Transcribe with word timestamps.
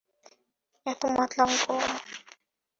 এতো 0.85 1.05
মাতলামি 1.15 1.57
করো 1.65 1.81
না। 1.83 1.95